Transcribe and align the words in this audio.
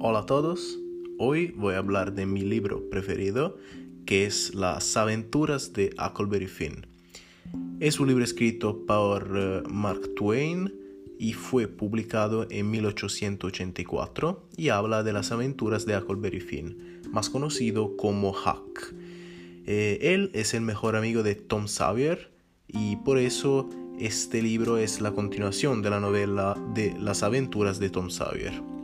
Hola 0.00 0.20
a 0.20 0.26
todos, 0.26 0.78
hoy 1.18 1.48
voy 1.56 1.74
a 1.74 1.78
hablar 1.78 2.14
de 2.14 2.24
mi 2.24 2.42
libro 2.42 2.88
preferido, 2.88 3.58
que 4.06 4.26
es 4.26 4.54
Las 4.54 4.96
aventuras 4.96 5.72
de 5.72 5.90
Huckleberry 5.98 6.46
Finn. 6.46 6.86
Es 7.80 7.98
un 7.98 8.06
libro 8.06 8.22
escrito 8.22 8.86
por 8.86 9.28
eh, 9.34 9.62
Mark 9.68 10.14
Twain 10.14 10.72
y 11.18 11.32
fue 11.32 11.66
publicado 11.66 12.46
en 12.48 12.70
1884 12.70 14.48
y 14.56 14.68
habla 14.68 15.02
de 15.02 15.12
las 15.12 15.32
aventuras 15.32 15.84
de 15.84 15.98
Huckleberry 15.98 16.40
Finn, 16.40 17.00
más 17.10 17.28
conocido 17.28 17.96
como 17.96 18.30
Huck. 18.30 18.94
Eh, 19.66 19.98
él 20.00 20.30
es 20.32 20.54
el 20.54 20.60
mejor 20.60 20.94
amigo 20.94 21.24
de 21.24 21.34
Tom 21.34 21.66
Sawyer 21.66 22.30
y 22.68 22.94
por 22.98 23.18
eso 23.18 23.68
este 23.98 24.42
libro 24.42 24.78
es 24.78 25.00
la 25.00 25.10
continuación 25.10 25.82
de 25.82 25.90
la 25.90 25.98
novela 25.98 26.56
de 26.72 26.94
las 27.00 27.24
aventuras 27.24 27.80
de 27.80 27.90
Tom 27.90 28.10
Sawyer. 28.10 28.77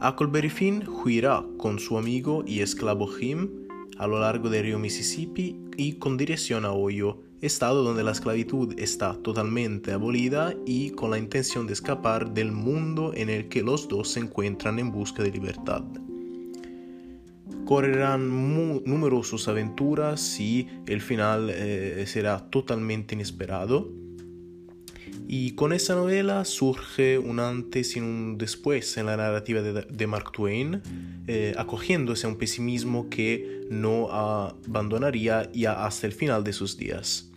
Huckleberry 0.00 0.48
Finn 0.48 0.84
huirá 0.86 1.44
con 1.56 1.80
su 1.80 1.98
amigo 1.98 2.44
y 2.46 2.60
esclavo 2.60 3.08
Jim 3.08 3.48
a 3.98 4.06
lo 4.06 4.20
largo 4.20 4.48
del 4.48 4.62
río 4.62 4.78
Mississippi 4.78 5.58
y 5.76 5.94
con 5.94 6.16
dirección 6.16 6.64
a 6.64 6.70
Ohio, 6.70 7.20
estado 7.40 7.82
donde 7.82 8.04
la 8.04 8.12
esclavitud 8.12 8.78
está 8.78 9.14
totalmente 9.14 9.90
abolida 9.90 10.54
y 10.64 10.90
con 10.90 11.10
la 11.10 11.18
intención 11.18 11.66
de 11.66 11.72
escapar 11.72 12.32
del 12.32 12.52
mundo 12.52 13.12
en 13.12 13.28
el 13.28 13.48
que 13.48 13.62
los 13.62 13.88
dos 13.88 14.10
se 14.10 14.20
encuentran 14.20 14.78
en 14.78 14.92
busca 14.92 15.24
de 15.24 15.32
libertad. 15.32 15.82
Correrán 17.64 18.54
numerosas 18.84 19.48
aventuras 19.48 20.38
y 20.38 20.68
el 20.86 21.00
final 21.00 21.50
eh, 21.50 22.04
será 22.06 22.38
totalmente 22.50 23.16
inesperado 23.16 23.90
y 25.26 25.52
con 25.52 25.72
esa 25.72 25.94
novela 25.94 26.44
surge 26.44 27.18
un 27.18 27.40
antes 27.40 27.96
y 27.96 28.00
un 28.00 28.38
después 28.38 28.96
en 28.96 29.06
la 29.06 29.16
narrativa 29.16 29.62
de, 29.62 30.06
Mark 30.06 30.32
Twain, 30.32 30.80
eh, 31.26 31.54
acogiéndose 31.56 32.26
a 32.26 32.30
un 32.30 32.36
pesimismo 32.36 33.08
que 33.08 33.66
no 33.70 34.10
abandonaría 34.10 35.50
ya 35.52 35.84
hasta 35.84 36.06
el 36.06 36.12
final 36.12 36.44
de 36.44 36.52
sus 36.52 36.76
días. 36.76 37.30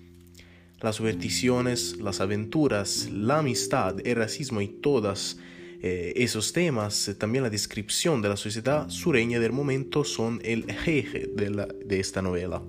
Las 0.79 0.95
supersticiones, 0.95 1.97
las 1.97 2.21
aventuras, 2.21 3.09
la 3.11 3.39
amistad, 3.39 3.95
el 4.05 4.15
racismo 4.15 4.61
y 4.61 4.67
todos 4.67 5.37
eh, 5.81 6.13
esos 6.15 6.53
temas, 6.53 7.15
también 7.17 7.43
la 7.43 7.49
descripción 7.49 8.21
de 8.21 8.29
la 8.29 8.37
sociedad 8.37 8.89
sureña 8.89 9.39
del 9.39 9.51
momento 9.51 10.03
son 10.03 10.39
el 10.43 10.69
eje 10.69 11.29
de 11.35 11.99
esta 11.99 12.21
novela 12.21 12.61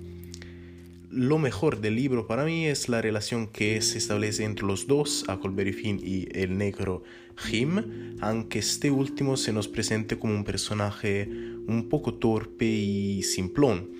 lo 1.12 1.38
mejor 1.38 1.80
del 1.80 1.96
libro 1.96 2.26
para 2.26 2.44
mí 2.44 2.66
es 2.66 2.88
la 2.88 3.02
relación 3.02 3.46
que 3.46 3.82
se 3.82 3.98
establece 3.98 4.44
entre 4.44 4.66
los 4.66 4.86
dos, 4.86 5.24
Huckleberry 5.28 5.72
Finn 5.74 6.00
y 6.02 6.26
el 6.32 6.56
negro 6.56 7.02
Jim, 7.36 8.16
aunque 8.20 8.60
este 8.60 8.90
último 8.90 9.36
se 9.36 9.52
nos 9.52 9.68
presente 9.68 10.18
como 10.18 10.34
un 10.34 10.44
personaje 10.44 11.28
un 11.66 11.88
poco 11.90 12.14
torpe 12.14 12.64
y 12.64 13.22
simplón. 13.22 13.90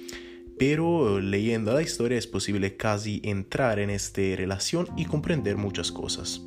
Pero 0.59 1.21
leyendo 1.21 1.75
la 1.75 1.83
historia 1.83 2.17
es 2.17 2.27
posible 2.27 2.77
casi 2.77 3.21
entrar 3.25 3.79
en 3.79 3.91
esta 3.91 4.23
relación 4.35 4.87
y 4.97 5.05
comprender 5.05 5.57
muchas 5.57 5.93
cosas. 5.93 6.43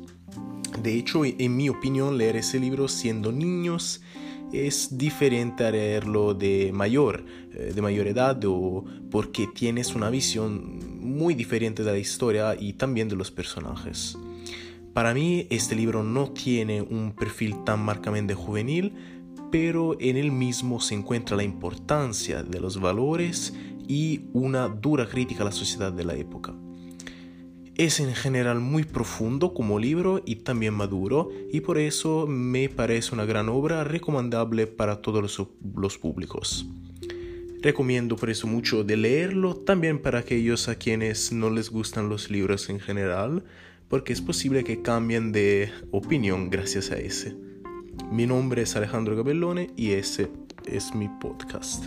De 0.82 0.94
hecho, 0.94 1.24
en 1.24 1.56
mi 1.56 1.68
opinión, 1.68 2.18
leer 2.18 2.36
ese 2.36 2.58
libro 2.58 2.88
siendo 2.88 3.30
niños 3.30 4.02
es 4.52 4.96
diferente 4.96 5.64
a 5.64 5.70
leerlo 5.70 6.34
de 6.34 6.70
mayor, 6.72 7.24
eh, 7.52 7.72
de 7.74 7.82
mayor 7.82 8.06
edad 8.06 8.40
o 8.46 8.84
porque 9.10 9.48
tienes 9.54 9.94
una 9.94 10.10
visión 10.10 10.78
muy 11.00 11.34
diferente 11.34 11.82
de 11.82 11.92
la 11.92 11.98
historia 11.98 12.56
y 12.58 12.74
también 12.74 13.08
de 13.08 13.16
los 13.16 13.30
personajes. 13.30 14.18
Para 14.92 15.12
mí 15.12 15.46
este 15.50 15.74
libro 15.74 16.02
no 16.02 16.30
tiene 16.30 16.80
un 16.80 17.12
perfil 17.12 17.64
tan 17.64 17.80
marcamente 17.80 18.34
juvenil, 18.34 18.94
pero 19.50 19.96
en 20.00 20.16
él 20.16 20.32
mismo 20.32 20.80
se 20.80 20.94
encuentra 20.94 21.36
la 21.36 21.44
importancia 21.44 22.42
de 22.42 22.60
los 22.60 22.80
valores 22.80 23.54
y 23.86 24.22
una 24.32 24.68
dura 24.68 25.06
crítica 25.06 25.42
a 25.42 25.46
la 25.46 25.52
sociedad 25.52 25.92
de 25.92 26.04
la 26.04 26.14
época. 26.14 26.54
Es 27.76 28.00
en 28.00 28.14
general 28.14 28.60
muy 28.60 28.84
profundo 28.84 29.52
como 29.52 29.78
libro 29.78 30.22
y 30.24 30.36
también 30.36 30.72
maduro 30.72 31.28
y 31.52 31.60
por 31.60 31.76
eso 31.76 32.26
me 32.26 32.70
parece 32.70 33.14
una 33.14 33.26
gran 33.26 33.50
obra 33.50 33.84
recomendable 33.84 34.66
para 34.66 35.02
todos 35.02 35.20
los, 35.74 35.98
públicos. 35.98 36.66
Recomiendo 37.60 38.16
por 38.16 38.30
eso 38.30 38.46
mucho 38.46 38.82
de 38.82 38.96
leerlo, 38.96 39.56
también 39.56 39.98
para 39.98 40.20
aquellos 40.20 40.68
a 40.68 40.76
quienes 40.76 41.32
no 41.32 41.50
les 41.50 41.68
gustan 41.68 42.08
los 42.08 42.30
libros 42.30 42.70
en 42.70 42.80
general, 42.80 43.44
porque 43.88 44.14
es 44.14 44.22
posible 44.22 44.64
que 44.64 44.80
cambien 44.80 45.30
de 45.32 45.70
opinión 45.90 46.48
gracias 46.48 46.90
a 46.90 46.96
ese. 46.96 47.36
Mi 48.10 48.26
nombre 48.26 48.62
es 48.62 48.74
Alejandro 48.74 49.16
Gabellone 49.16 49.70
y 49.76 49.90
ese 49.90 50.30
es 50.64 50.94
mi 50.94 51.10
podcast. 51.20 51.84